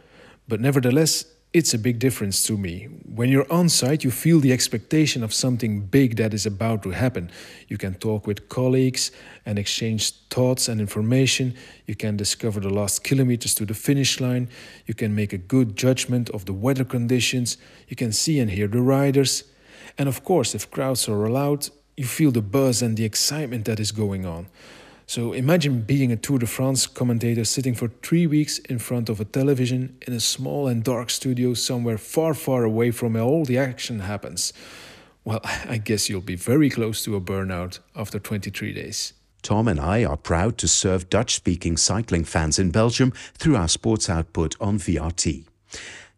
But 0.48 0.60
nevertheless, 0.60 1.24
it's 1.52 1.74
a 1.74 1.78
big 1.78 1.98
difference 1.98 2.44
to 2.44 2.56
me. 2.56 2.84
When 3.04 3.28
you're 3.28 3.52
on 3.52 3.68
site, 3.68 4.04
you 4.04 4.10
feel 4.10 4.38
the 4.38 4.52
expectation 4.52 5.24
of 5.24 5.32
something 5.32 5.80
big 5.80 6.16
that 6.16 6.32
is 6.32 6.46
about 6.46 6.82
to 6.84 6.90
happen. 6.90 7.30
You 7.66 7.76
can 7.76 7.94
talk 7.94 8.26
with 8.26 8.48
colleagues 8.48 9.10
and 9.44 9.58
exchange 9.58 10.12
thoughts 10.28 10.68
and 10.68 10.80
information. 10.80 11.54
You 11.86 11.96
can 11.96 12.16
discover 12.16 12.60
the 12.60 12.70
last 12.70 13.02
kilometers 13.02 13.54
to 13.56 13.64
the 13.64 13.74
finish 13.74 14.20
line. 14.20 14.48
You 14.86 14.94
can 14.94 15.14
make 15.14 15.32
a 15.32 15.38
good 15.38 15.76
judgment 15.76 16.30
of 16.30 16.44
the 16.44 16.52
weather 16.52 16.84
conditions. 16.84 17.56
You 17.88 17.96
can 17.96 18.12
see 18.12 18.38
and 18.38 18.50
hear 18.50 18.68
the 18.68 18.80
riders. 18.80 19.44
And 19.98 20.08
of 20.08 20.22
course, 20.22 20.54
if 20.54 20.70
crowds 20.70 21.08
are 21.08 21.24
allowed, 21.24 21.68
you 21.96 22.06
feel 22.06 22.30
the 22.30 22.42
buzz 22.42 22.80
and 22.80 22.96
the 22.96 23.04
excitement 23.04 23.64
that 23.64 23.80
is 23.80 23.92
going 23.92 24.24
on. 24.24 24.46
So 25.10 25.32
imagine 25.32 25.80
being 25.80 26.12
a 26.12 26.16
Tour 26.16 26.38
de 26.38 26.46
France 26.46 26.86
commentator 26.86 27.44
sitting 27.44 27.74
for 27.74 27.88
three 28.00 28.28
weeks 28.28 28.58
in 28.58 28.78
front 28.78 29.08
of 29.08 29.18
a 29.18 29.24
television 29.24 29.98
in 30.06 30.12
a 30.12 30.20
small 30.20 30.68
and 30.68 30.84
dark 30.84 31.10
studio 31.10 31.52
somewhere 31.54 31.98
far, 31.98 32.32
far 32.32 32.62
away 32.62 32.92
from 32.92 33.14
where 33.14 33.24
all 33.24 33.44
the 33.44 33.58
action 33.58 33.98
happens. 33.98 34.52
Well, 35.24 35.40
I 35.44 35.78
guess 35.78 36.08
you'll 36.08 36.20
be 36.20 36.36
very 36.36 36.70
close 36.70 37.02
to 37.02 37.16
a 37.16 37.20
burnout 37.20 37.80
after 37.96 38.20
23 38.20 38.72
days. 38.72 39.12
Tom 39.42 39.66
and 39.66 39.80
I 39.80 40.04
are 40.04 40.16
proud 40.16 40.56
to 40.58 40.68
serve 40.68 41.10
Dutch 41.10 41.34
speaking 41.34 41.76
cycling 41.76 42.22
fans 42.22 42.60
in 42.60 42.70
Belgium 42.70 43.10
through 43.34 43.56
our 43.56 43.66
sports 43.66 44.08
output 44.08 44.54
on 44.60 44.78
VRT. 44.78 45.44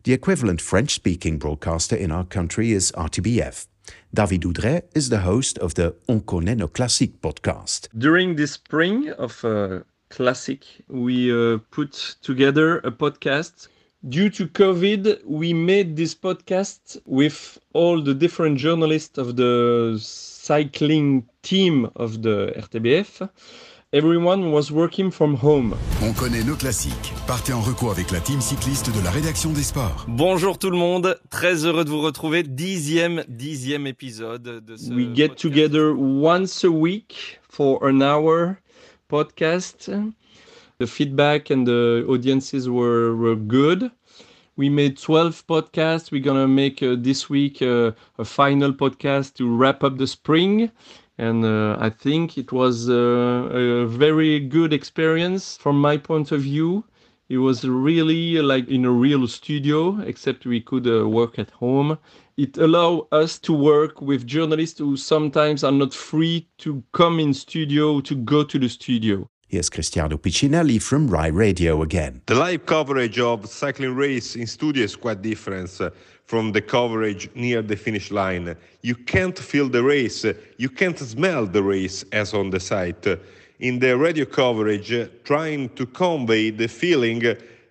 The 0.03 0.13
equivalent 0.13 0.61
French 0.61 0.91
speaking 0.91 1.39
broadcaster 1.39 1.97
in 1.97 2.13
our 2.13 2.25
country 2.25 2.73
is 2.73 2.93
RTBF. 2.93 3.69
David 4.13 4.45
Oudret 4.45 4.85
is 4.95 5.09
the 5.09 5.21
host 5.21 5.59
of 5.59 5.75
the 5.75 5.95
On 6.09 6.21
connaît 6.21 6.57
nos 6.57 6.69
classiques 6.69 7.17
podcast. 7.21 7.89
During 7.95 8.37
this 8.37 8.53
spring 8.53 9.11
of 9.19 9.45
uh, 9.45 9.81
Classic, 10.11 10.65
we 10.89 11.33
uh, 11.33 11.59
put 11.71 12.17
together 12.23 12.79
a 12.85 12.91
podcast. 12.91 13.69
Due 14.09 14.29
to 14.31 14.47
COVID, 14.47 15.25
we 15.25 15.55
made 15.55 15.97
this 15.97 16.15
podcast 16.15 17.01
with 17.07 17.59
all 17.73 18.03
the 18.03 18.13
different 18.13 18.59
journalists 18.59 19.17
of 19.17 19.37
the 19.37 19.97
cycling 20.01 21.25
team 21.43 21.89
of 21.97 22.23
the 22.23 22.53
RTBF. 22.57 23.29
Everyone 23.95 24.53
was 24.53 24.71
working 24.73 25.11
from 25.11 25.35
home. 25.35 25.75
On 26.03 26.15
connaît 26.15 26.43
nos 26.45 26.57
classiques. 26.57 27.13
Partez 27.27 27.53
en 27.53 27.61
recours 27.61 27.91
avec 27.91 28.11
la 28.11 28.21
team 28.21 28.41
cycliste 28.41 28.89
de 28.91 29.05
la 29.05 29.11
rédaction 29.11 29.53
des 29.53 29.63
sports. 29.63 30.07
Bonjour 30.09 30.59
tout 30.59 30.71
le 30.71 30.79
monde, 30.79 31.21
très 31.29 31.67
heureux 31.67 31.85
de 31.85 31.91
vous 31.91 32.01
retrouver. 32.01 32.43
Dixième, 32.43 33.23
dixième 33.29 33.87
épisode 33.87 34.65
de 34.65 34.77
ce 34.77 34.91
We 34.95 35.15
get 35.15 35.29
podcast. 35.29 35.39
together 35.43 35.93
once 35.95 36.65
a 36.65 36.71
week 36.71 37.39
for 37.51 37.87
an 37.87 38.01
hour 38.01 38.57
podcast. 39.11 39.91
The 40.79 40.87
feedback 40.87 41.51
and 41.51 41.67
the 41.67 42.07
audiences 42.09 42.71
were, 42.71 43.15
were 43.15 43.37
good. 43.37 43.91
We 44.57 44.71
made 44.71 44.97
12 44.97 45.45
podcasts. 45.47 46.11
We're 46.11 46.25
going 46.25 46.41
to 46.41 46.49
make 46.49 46.83
uh, 46.83 46.97
this 46.99 47.29
week 47.29 47.61
uh, 47.61 47.93
a 48.19 48.25
final 48.25 48.73
podcast 48.73 49.35
to 49.35 49.55
wrap 49.55 49.85
up 49.85 49.99
the 49.99 50.07
spring 50.07 50.71
and 51.19 51.45
uh, 51.45 51.77
I 51.79 51.91
think 51.91 52.39
it 52.39 52.53
was 52.53 52.89
uh, 52.89 52.95
a 52.95 53.87
very 53.87 54.41
good 54.41 54.73
experience 54.73 55.57
from 55.57 55.81
my 55.81 55.97
point 55.97 56.33
of 56.33 56.43
view. 56.43 56.85
It 57.29 57.39
was 57.39 57.65
really 57.65 58.41
like 58.43 58.69
in 58.69 58.85
a 58.85 58.91
real 58.91 59.27
studio, 59.29 60.01
except 60.01 60.45
we 60.47 60.61
could 60.61 60.87
uh, 60.87 61.09
work 61.09 61.39
at 61.39 61.51
home. 61.51 61.99
It 62.37 62.59
allowed 62.59 63.09
us 63.13 63.39
to 63.41 63.53
work 63.53 64.01
with 64.03 64.27
journalists 64.27 64.79
who 64.79 64.97
sometimes 64.97 65.65
are 65.65 65.73
not 65.73 65.95
free 65.95 66.49
to 66.59 66.83
come 66.93 67.21
in 67.21 67.35
studio, 67.35 68.01
to 68.01 68.15
go 68.15 68.45
to 68.45 68.59
the 68.59 68.69
studio. 68.69 69.29
Here's 69.53 69.69
Cristiano 69.69 70.17
Piccinelli 70.17 70.81
from 70.81 71.09
Rai 71.09 71.31
Radio 71.31 71.83
again. 71.83 72.23
The 72.25 72.35
live 72.35 72.65
coverage 72.65 73.19
of 73.19 73.47
cycling 73.47 73.95
race 73.95 74.35
in 74.35 74.47
studio 74.47 74.83
is 74.83 74.97
quite 74.97 75.21
different 75.21 75.79
uh, 75.79 75.91
from 76.25 76.53
the 76.53 76.63
coverage 76.63 77.29
near 77.35 77.61
the 77.61 77.77
finish 77.77 78.11
line. 78.11 78.57
You 78.81 78.95
can't 78.95 79.39
feel 79.39 79.69
the 79.69 79.83
race, 79.83 80.25
uh, 80.25 80.33
you 80.57 80.71
can't 80.71 80.99
smell 80.99 81.45
the 81.45 81.63
race 81.63 82.03
as 82.13 82.33
on 82.33 82.49
the 82.49 82.61
site. 82.61 83.07
Uh, 83.07 83.17
in 83.61 83.79
the 83.79 83.95
radio 83.95 84.25
coverage, 84.25 84.91
trying 85.23 85.69
to 85.75 85.85
convey 85.85 86.49
the 86.49 86.67
feeling, 86.67 87.23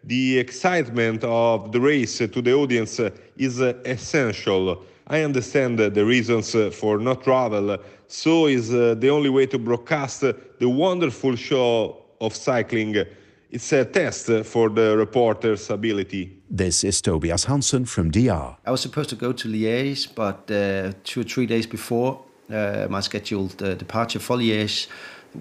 the 0.03 0.37
excitement 0.37 1.23
of 1.23 1.71
the 1.71 1.79
race 1.79 2.19
to 2.19 2.41
the 2.43 2.53
audience 2.53 2.99
is 3.37 3.59
essential. 3.59 4.85
I 5.11 5.23
understand 5.23 5.77
the 5.77 6.05
reasons 6.05 6.55
for 6.73 6.97
not 6.97 7.21
travel, 7.25 7.77
so 8.07 8.47
is 8.47 8.73
uh, 8.73 8.95
the 8.97 9.09
only 9.09 9.29
way 9.29 9.45
to 9.47 9.59
broadcast 9.59 10.21
the 10.21 10.69
wonderful 10.69 11.35
show 11.35 11.97
of 12.21 12.33
cycling. 12.33 12.95
It's 13.49 13.73
a 13.73 13.83
test 13.83 14.31
for 14.45 14.69
the 14.69 14.95
reporter's 14.95 15.69
ability. 15.69 16.31
This 16.49 16.85
is 16.85 17.01
Tobias 17.01 17.43
Hansen 17.43 17.83
from 17.83 18.09
DR. 18.09 18.55
I 18.65 18.71
was 18.71 18.79
supposed 18.79 19.09
to 19.09 19.17
go 19.17 19.33
to 19.33 19.49
Liège, 19.49 20.15
but 20.15 20.49
uh, 20.49 20.93
two 21.03 21.19
or 21.19 21.23
three 21.25 21.45
days 21.45 21.67
before 21.67 22.21
uh, 22.49 22.87
my 22.89 23.01
scheduled 23.01 23.61
uh, 23.61 23.75
departure 23.75 24.19
for 24.19 24.37
Liège, 24.37 24.87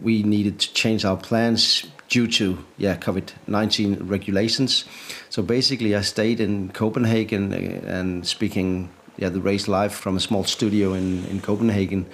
we 0.02 0.24
needed 0.24 0.58
to 0.58 0.72
change 0.72 1.04
our 1.04 1.16
plans 1.16 1.86
due 2.08 2.26
to 2.26 2.58
yeah 2.76 2.96
COVID 2.96 3.30
nineteen 3.46 3.94
regulations. 4.08 4.84
So 5.28 5.42
basically, 5.42 5.94
I 5.94 6.00
stayed 6.00 6.40
in 6.40 6.70
Copenhagen 6.70 7.52
uh, 7.52 7.86
and 7.86 8.26
speaking 8.26 8.88
yeah 9.20 9.28
the 9.28 9.40
race 9.40 9.68
live 9.68 9.94
from 9.94 10.16
a 10.16 10.20
small 10.20 10.44
studio 10.44 10.94
in 10.94 11.24
in 11.26 11.40
Copenhagen. 11.40 12.06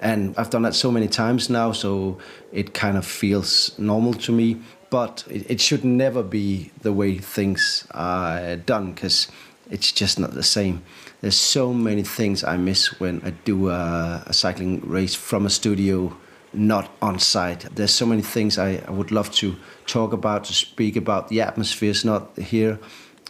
And 0.00 0.34
I've 0.36 0.50
done 0.50 0.62
that 0.62 0.74
so 0.74 0.90
many 0.90 1.06
times 1.06 1.48
now, 1.48 1.70
so 1.70 2.18
it 2.52 2.74
kind 2.74 2.96
of 2.96 3.06
feels 3.06 3.78
normal 3.78 4.14
to 4.14 4.32
me 4.32 4.60
but 4.92 5.24
it, 5.30 5.50
it 5.50 5.60
should 5.60 5.86
never 5.86 6.22
be 6.22 6.70
the 6.82 6.92
way 6.92 7.16
things 7.16 7.86
are 7.92 8.56
done 8.56 8.92
because 8.92 9.26
it's 9.70 9.90
just 9.90 10.18
not 10.18 10.34
the 10.34 10.42
same. 10.42 10.82
There's 11.22 11.36
so 11.36 11.72
many 11.72 12.02
things 12.02 12.44
I 12.44 12.58
miss 12.58 13.00
when 13.00 13.22
I 13.24 13.30
do 13.30 13.70
a, 13.70 14.22
a, 14.26 14.34
cycling 14.34 14.82
race 14.86 15.14
from 15.14 15.46
a 15.46 15.50
studio, 15.50 16.14
not 16.52 16.90
on 17.00 17.18
site. 17.18 17.74
There's 17.74 17.94
so 17.94 18.04
many 18.04 18.20
things 18.20 18.58
I, 18.58 18.82
I 18.86 18.90
would 18.90 19.10
love 19.10 19.32
to 19.36 19.56
talk 19.86 20.12
about, 20.12 20.44
to 20.44 20.52
speak 20.52 20.96
about. 20.96 21.28
The 21.28 21.40
atmosphere 21.40 21.90
is 21.90 22.04
not 22.04 22.36
here. 22.36 22.78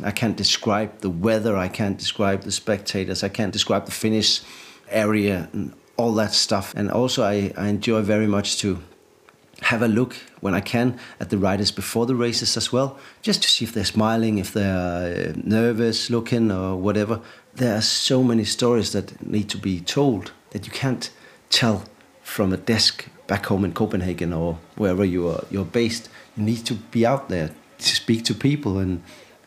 I 0.03 0.11
can't 0.11 0.37
describe 0.37 1.01
the 1.01 1.11
weather. 1.11 1.57
I 1.57 1.69
can't 1.69 1.99
describe 1.99 2.43
the 2.43 2.53
spectators. 2.53 3.23
I 3.23 3.29
can't 3.29 3.53
describe 3.53 3.85
the 3.87 3.93
finish 3.93 4.41
area 4.91 5.49
and 5.53 5.73
all 5.97 6.13
that 6.15 6.33
stuff. 6.33 6.75
And 6.75 6.91
also, 6.91 7.25
I, 7.25 7.53
I 7.57 7.69
enjoy 7.69 8.03
very 8.03 8.27
much 8.27 8.59
to 8.59 8.79
have 9.63 9.83
a 9.83 9.89
look 9.89 10.17
when 10.41 10.55
I 10.55 10.61
can 10.61 10.99
at 11.21 11.31
the 11.31 11.39
riders 11.39 11.71
before 11.71 12.07
the 12.07 12.15
races 12.15 12.57
as 12.57 12.73
well, 12.73 12.99
just 13.23 13.43
to 13.43 13.49
see 13.49 13.65
if 13.65 13.73
they're 13.73 13.85
smiling, 13.85 14.39
if 14.39 14.53
they're 14.53 15.31
uh, 15.31 15.33
nervous 15.37 16.11
looking, 16.11 16.51
or 16.51 16.77
whatever. 16.77 17.21
There 17.55 17.77
are 17.77 17.83
so 17.83 18.23
many 18.23 18.45
stories 18.45 18.93
that 18.93 19.25
need 19.25 19.49
to 19.51 19.59
be 19.59 19.81
told 19.81 20.33
that 20.51 20.67
you 20.67 20.73
can't 20.73 21.11
tell 21.51 21.85
from 22.23 22.53
a 22.53 22.57
desk 22.57 23.07
back 23.27 23.47
home 23.47 23.65
in 23.65 23.73
Copenhagen 23.73 24.33
or 24.33 24.59
wherever 24.77 25.05
you 25.05 25.29
are 25.29 25.45
you're 25.51 25.65
based. 25.65 26.09
You 26.37 26.43
need 26.45 26.65
to 26.67 26.75
be 26.75 27.07
out 27.07 27.29
there 27.29 27.51
to 27.79 27.97
speak 27.97 28.25
to 28.25 28.35
people 28.35 28.79
and 28.79 29.03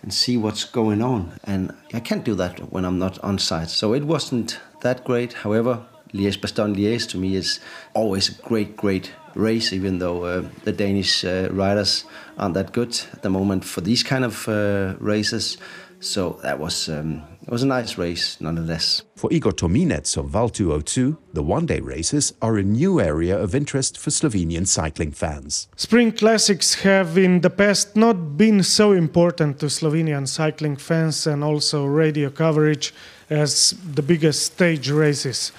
and 0.06 0.14
see 0.14 0.38
what's 0.38 0.64
going 0.64 1.02
on. 1.02 1.34
And 1.46 1.74
I 1.92 2.00
can't 2.00 2.24
do 2.24 2.36
that 2.36 2.72
when 2.72 2.86
I'm 2.86 3.00
not 3.00 3.18
on 3.24 3.40
site. 3.40 3.72
So 3.72 3.94
it 3.94 4.04
wasn't 4.04 4.60
that 4.82 5.04
great. 5.04 5.34
However, 5.34 5.84
Liège-Bastogne-Liège 6.14 7.10
to 7.10 7.18
me 7.18 7.36
is 7.36 7.60
always 7.96 8.30
a 8.30 8.42
great, 8.44 8.78
great 8.78 9.12
race, 9.34 9.74
even 9.74 9.98
though 9.98 10.24
uh, 10.24 10.48
the 10.64 10.72
Danish 10.72 11.26
uh, 11.26 11.50
riders 11.52 12.06
aren't 12.38 12.54
that 12.54 12.72
good 12.72 13.02
at 13.14 13.24
the 13.24 13.32
moment 13.32 13.66
for 13.66 13.82
these 13.82 14.04
kind 14.04 14.24
of 14.24 14.48
uh, 14.48 14.94
races. 15.00 15.58
So 16.00 16.40
that 16.44 16.60
was 16.60 16.88
um, 16.88 17.24
it 17.46 17.52
was 17.52 17.64
a 17.64 17.68
nice 17.68 17.98
race 17.98 18.42
nonetheless. 18.42 19.04
For 19.16 19.32
Igor 19.32 19.54
Tominec 19.54 20.18
of 20.18 20.30
Val 20.30 20.50
202, 20.50 21.18
the 21.34 21.44
one-day 21.44 21.80
races 21.80 22.34
are 22.42 22.58
a 22.58 22.64
new 22.64 23.00
area 23.00 23.38
of 23.38 23.54
interest 23.54 23.98
for 23.98 24.10
Slovenian 24.10 24.68
cycling 24.68 25.12
fans. 25.12 25.68
Spring 25.76 26.12
classics 26.12 26.76
have 26.82 27.18
in 27.18 27.42
the 27.42 27.50
past 27.50 27.96
not 27.96 28.38
been 28.38 28.64
so 28.64 28.92
important 28.94 29.60
to 29.60 29.68
Slovenian 29.68 30.28
cycling 30.28 30.76
fans 30.76 31.28
and 31.28 31.44
also 31.44 31.86
radio 31.86 32.30
coverage 32.30 32.94
as 33.30 33.76
the 33.94 34.02
biggest 34.02 34.54
stage 34.54 34.90
races. 34.90 35.52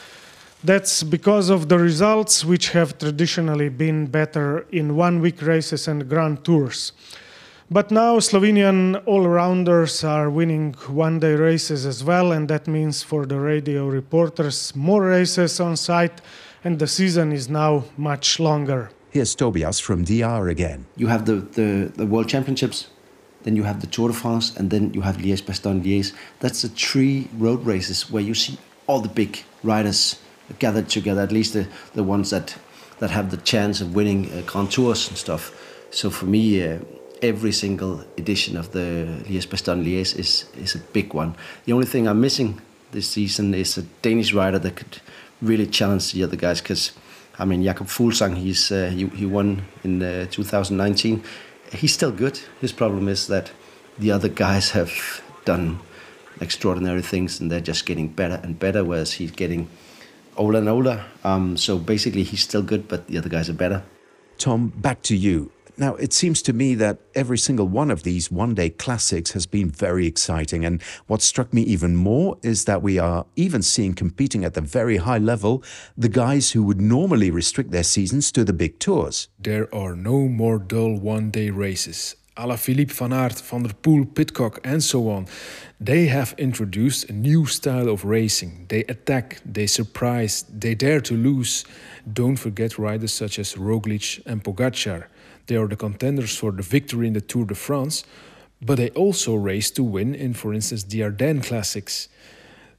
That's 0.65 1.05
because 1.05 1.49
of 1.49 1.69
the 1.69 1.79
results, 1.79 2.45
which 2.45 2.71
have 2.71 2.99
traditionally 2.99 3.69
been 3.69 4.07
better 4.07 4.67
in 4.73 4.97
one 4.97 5.21
week 5.21 5.41
races 5.43 5.87
and 5.87 6.09
grand 6.09 6.45
tours. 6.45 6.93
But 7.69 7.91
now 7.91 8.21
Slovenian 8.21 9.03
all 9.07 9.27
rounders 9.27 10.05
are 10.05 10.31
winning 10.31 10.77
one 10.87 11.19
day 11.19 11.35
races 11.35 11.85
as 11.85 12.05
well, 12.05 12.31
and 12.31 12.47
that 12.49 12.69
means 12.69 13.03
for 13.03 13.27
the 13.27 13.41
radio 13.41 13.89
reporters 13.89 14.73
more 14.77 15.03
races 15.03 15.59
on 15.59 15.77
site, 15.77 16.21
and 16.63 16.79
the 16.79 16.87
season 16.87 17.33
is 17.33 17.49
now 17.49 17.83
much 17.97 18.39
longer. 18.39 18.91
Here's 19.11 19.35
Tobias 19.35 19.81
from 19.81 20.05
DR 20.05 20.49
again. 20.49 20.87
You 20.97 21.09
have 21.09 21.27
the, 21.27 21.41
the, 21.59 21.91
the 21.97 22.07
World 22.07 22.29
Championships, 22.29 22.87
then 23.43 23.57
you 23.57 23.65
have 23.65 23.81
the 23.81 23.89
Tour 23.89 24.09
de 24.09 24.15
France, 24.15 24.57
and 24.57 24.71
then 24.71 24.95
you 24.95 25.01
have 25.01 25.17
Liège-Bastogne-Liège. 25.17 26.13
That's 26.39 26.63
the 26.63 26.69
three 26.69 27.29
road 27.37 27.67
races 27.67 28.09
where 28.09 28.23
you 28.23 28.35
see 28.35 28.59
all 28.87 29.01
the 29.01 29.09
big 29.09 29.43
riders 29.65 30.21
gathered 30.61 30.89
together, 30.89 31.23
at 31.23 31.33
least 31.33 31.55
the, 31.55 31.67
the 31.95 32.05
ones 32.05 32.31
that, 32.31 32.57
that 33.01 33.11
have 33.11 33.33
the 33.33 33.39
chance 33.39 33.81
of 33.81 33.97
winning 33.97 34.33
uh, 34.33 34.43
Grand 34.47 34.71
Tours 34.71 35.09
and 35.09 35.19
stuff. 35.19 35.51
So 35.91 36.11
for 36.11 36.27
me, 36.27 36.63
uh, 36.63 36.79
every 37.23 37.53
single 37.53 38.05
edition 38.19 38.57
of 38.57 38.73
the 38.73 39.23
Liège-Bastogne-Liège 39.27 40.19
is, 40.19 40.47
is 40.57 40.75
a 40.75 40.79
big 40.79 41.15
one. 41.15 41.35
The 41.65 41.73
only 41.73 41.87
thing 41.87 42.07
I'm 42.07 42.21
missing 42.21 42.61
this 42.93 43.09
season 43.09 43.55
is 43.55 43.79
a 43.79 43.83
Danish 44.03 44.33
rider 44.33 44.59
that 44.59 44.77
could 44.77 45.01
really 45.43 45.67
challenge 45.67 46.13
the 46.13 46.23
other 46.25 46.37
guys 46.37 46.61
because 46.61 46.93
I 47.39 47.45
mean 47.45 47.63
Jakob 47.63 47.89
Fuglsang 47.89 48.37
he's 48.37 48.73
uh, 48.73 48.91
he, 48.95 49.07
he 49.09 49.27
won 49.27 49.63
in 49.85 50.03
uh, 50.03 50.27
2019 50.31 51.23
he's 51.73 51.93
still 51.93 52.13
good. 52.13 52.41
His 52.61 52.73
problem 52.73 53.09
is 53.09 53.27
that 53.27 53.51
the 53.99 54.11
other 54.13 54.29
guys 54.29 54.71
have 54.71 55.23
done 55.45 55.81
extraordinary 56.41 57.03
things 57.03 57.41
and 57.41 57.51
they're 57.51 57.61
just 57.61 57.87
getting 57.87 58.09
better 58.09 58.41
and 58.43 58.59
better 58.59 58.85
whereas 58.85 59.13
he's 59.13 59.31
getting 59.31 59.69
older 60.37 60.59
and 60.59 60.69
older. 60.69 61.05
Um, 61.25 61.57
so 61.57 61.79
basically 61.79 62.23
he's 62.23 62.43
still 62.43 62.63
good 62.63 62.89
but 62.89 63.09
the 63.09 63.19
other 63.19 63.29
guys 63.29 63.49
are 63.49 63.55
better. 63.55 63.83
Tom 64.39 64.69
back 64.69 65.03
to 65.03 65.17
you 65.17 65.51
now, 65.79 65.95
it 65.97 66.13
seems 66.13 66.41
to 66.43 66.53
me 66.53 66.75
that 66.77 66.99
every 67.15 67.39
single 67.39 67.69
one 67.69 67.91
of 67.91 68.03
these 68.03 68.31
one 68.31 68.55
day 68.55 68.71
classics 68.71 69.33
has 69.33 69.47
been 69.47 69.71
very 69.71 70.07
exciting. 70.07 70.65
And 70.65 70.83
what 71.07 71.23
struck 71.23 71.53
me 71.53 71.63
even 71.63 71.97
more 71.97 72.39
is 72.43 72.65
that 72.65 72.83
we 72.83 72.99
are 72.99 73.27
even 73.37 73.63
seeing 73.63 73.95
competing 73.95 74.45
at 74.45 74.55
the 74.55 74.61
very 74.61 74.97
high 74.97 75.19
level 75.19 75.63
the 75.97 76.09
guys 76.09 76.53
who 76.53 76.63
would 76.63 76.81
normally 76.81 77.31
restrict 77.31 77.71
their 77.73 77.83
seasons 77.83 78.33
to 78.33 78.45
the 78.45 78.53
big 78.53 78.79
tours. 78.79 79.29
There 79.39 79.73
are 79.75 79.95
no 79.95 80.29
more 80.29 80.59
dull 80.59 80.99
one 80.99 81.31
day 81.31 81.51
races. 81.51 82.17
Alaphilippe 82.37 82.93
Van 82.93 83.13
Aert, 83.13 83.41
Van 83.41 83.63
der 83.63 83.73
Poel, 83.73 84.05
Pidcock, 84.15 84.61
and 84.63 84.83
so 84.83 85.09
on. 85.09 85.27
They 85.81 86.07
have 86.07 86.35
introduced 86.37 87.09
a 87.09 87.13
new 87.13 87.47
style 87.47 87.89
of 87.89 88.05
racing. 88.05 88.67
They 88.69 88.85
attack, 88.85 89.41
they 89.45 89.67
surprise, 89.67 90.45
they 90.53 90.75
dare 90.75 91.01
to 91.03 91.17
lose. 91.17 91.65
Don't 92.11 92.37
forget 92.37 92.79
riders 92.79 93.13
such 93.13 93.39
as 93.39 93.55
Roglic 93.55 94.23
and 94.27 94.45
Pogacar. 94.45 95.07
They 95.47 95.57
are 95.57 95.69
the 95.69 95.77
contenders 95.77 96.37
for 96.37 96.53
the 96.53 96.63
victory 96.63 97.07
in 97.07 97.13
the 97.13 97.21
Tour 97.21 97.45
de 97.45 97.55
France, 97.55 98.05
but 98.61 98.77
they 98.77 98.91
also 98.91 99.35
race 99.35 99.71
to 99.73 99.85
win 99.85 100.15
in, 100.15 100.35
for 100.35 100.53
instance, 100.53 100.85
the 100.85 101.03
Ardennes 101.03 101.47
Classics. 101.47 102.09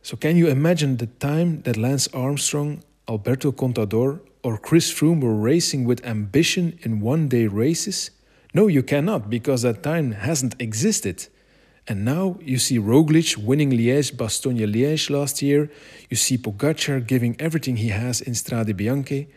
So, 0.02 0.18
can 0.18 0.38
you 0.38 0.48
imagine 0.48 0.98
the 0.98 1.08
time 1.08 1.62
that 1.64 1.78
Lance 1.78 2.08
Armstrong, 2.14 2.84
Alberto 3.10 3.52
Contador, 3.52 4.20
or 4.44 4.58
Chris 4.58 4.94
Froome 4.94 5.22
were 5.22 5.36
racing 5.36 5.86
with 5.86 6.06
ambition 6.06 6.78
in 6.82 7.02
one 7.02 7.28
day 7.28 7.48
races? 7.48 8.12
No, 8.54 8.68
you 8.68 8.84
cannot, 8.84 9.30
because 9.30 9.62
that 9.62 9.84
time 9.84 10.12
hasn't 10.12 10.56
existed. 10.60 11.28
And 11.88 12.04
now 12.04 12.38
you 12.42 12.58
see 12.58 12.80
Roglic 12.80 13.38
winning 13.38 13.72
Liège 13.72 14.14
Bastogne 14.16 14.66
Liège 14.68 15.10
last 15.10 15.42
year. 15.42 15.70
You 16.10 16.18
see 16.18 16.38
Pogacar 16.38 17.06
giving 17.06 17.40
everything 17.40 17.78
he 17.78 17.90
has 17.90 18.20
in 18.20 18.34
Strade 18.34 18.74
Bianche 18.74 19.28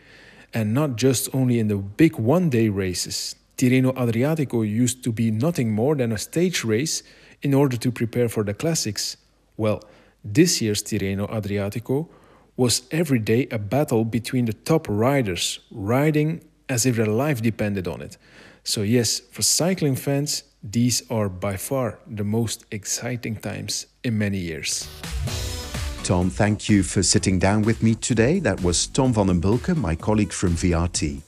and 0.53 0.73
not 0.73 0.95
just 0.95 1.33
only 1.33 1.59
in 1.59 1.67
the 1.67 1.77
big 1.77 2.17
one 2.17 2.49
day 2.49 2.69
races. 2.69 3.35
Tirreno 3.57 3.93
Adriatico 3.93 4.67
used 4.67 5.03
to 5.03 5.11
be 5.11 5.31
nothing 5.31 5.71
more 5.71 5.95
than 5.95 6.11
a 6.11 6.17
stage 6.17 6.63
race 6.63 7.03
in 7.41 7.53
order 7.53 7.77
to 7.77 7.91
prepare 7.91 8.27
for 8.27 8.43
the 8.43 8.53
classics. 8.53 9.17
Well, 9.57 9.83
this 10.23 10.61
year's 10.61 10.83
Tirreno 10.83 11.29
Adriatico 11.29 12.07
was 12.57 12.83
every 12.91 13.19
day 13.19 13.47
a 13.51 13.57
battle 13.57 14.05
between 14.05 14.45
the 14.45 14.53
top 14.53 14.87
riders, 14.89 15.59
riding 15.71 16.41
as 16.69 16.85
if 16.85 16.95
their 16.95 17.05
life 17.05 17.41
depended 17.41 17.87
on 17.87 18.01
it. 18.01 18.17
So, 18.63 18.81
yes, 18.81 19.19
for 19.19 19.41
cycling 19.41 19.95
fans, 19.95 20.43
these 20.63 21.03
are 21.09 21.29
by 21.29 21.57
far 21.57 21.99
the 22.07 22.23
most 22.23 22.65
exciting 22.71 23.35
times 23.35 23.87
in 24.03 24.17
many 24.17 24.37
years. 24.37 24.87
Tom, 26.03 26.29
thank 26.29 26.67
you 26.67 26.81
for 26.83 27.03
sitting 27.03 27.37
down 27.37 27.61
with 27.61 27.83
me 27.83 27.95
today. 27.95 28.39
That 28.39 28.61
was 28.63 28.87
Tom 28.87 29.13
van 29.13 29.27
den 29.27 29.39
Bulke, 29.39 29.75
my 29.75 29.95
colleague 29.95 30.33
from 30.33 30.51
VRT. 30.51 31.21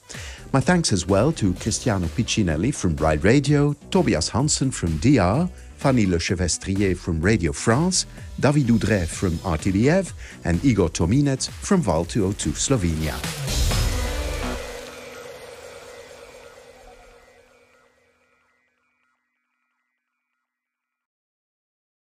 My 0.52 0.60
thanks 0.60 0.92
as 0.92 1.06
well 1.06 1.32
to 1.32 1.54
Cristiano 1.54 2.06
Piccinelli 2.08 2.74
from 2.74 2.96
Rai 2.96 3.16
Radio, 3.18 3.74
Tobias 3.90 4.28
Hansen 4.28 4.70
from 4.70 4.98
DR, 4.98 5.48
Fanny 5.76 6.06
Le 6.06 6.18
Chevestrier 6.18 6.96
from 6.96 7.20
Radio 7.20 7.52
France, 7.52 8.06
David 8.40 8.66
Oudret 8.66 9.06
from 9.06 9.32
RTBF, 9.38 10.12
and 10.44 10.64
Igor 10.64 10.88
Tominec 10.88 11.48
from 11.48 11.80
Val 11.80 12.04
202 12.04 12.50
Slovenia. 12.50 13.43